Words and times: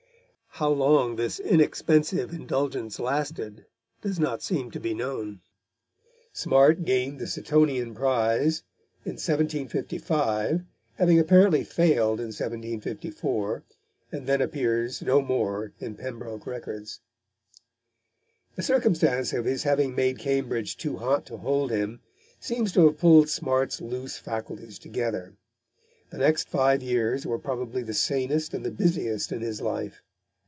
How 0.55 0.67
long 0.69 1.15
this 1.15 1.39
inexpensive 1.39 2.33
indulgence 2.33 2.99
lasted 2.99 3.65
does 4.01 4.19
not 4.19 4.41
seem 4.43 4.69
to 4.71 4.81
be 4.81 4.93
known. 4.93 5.39
Smart 6.33 6.83
gained 6.83 7.19
the 7.19 7.25
Seatonian 7.25 7.95
prize 7.95 8.61
in 9.05 9.13
1755, 9.13 10.65
having 10.95 11.17
apparently 11.19 11.63
failed 11.63 12.19
in 12.19 12.27
1754, 12.27 13.63
and 14.11 14.27
then 14.27 14.41
appears 14.41 15.01
no 15.01 15.21
more 15.21 15.71
in 15.79 15.95
Pembroke 15.95 16.45
records. 16.45 16.99
The 18.57 18.61
circumstance 18.61 19.31
of 19.31 19.45
his 19.45 19.63
having 19.63 19.95
made 19.95 20.19
Cambridge 20.19 20.75
too 20.75 20.97
hot 20.97 21.25
to 21.27 21.37
hold 21.37 21.71
him 21.71 22.01
seems 22.41 22.73
to 22.73 22.87
have 22.87 22.97
pulled 22.97 23.29
Smart's 23.29 23.79
loose 23.79 24.17
faculties 24.17 24.77
together. 24.77 25.37
The 26.09 26.17
next 26.17 26.49
five 26.49 26.83
years 26.83 27.25
were 27.25 27.39
probably 27.39 27.83
the 27.83 27.93
sanest 27.93 28.53
and 28.53 28.65
the 28.65 28.69
busiest 28.71 29.31
in 29.31 29.39
his 29.39 29.61
life. 29.61 30.03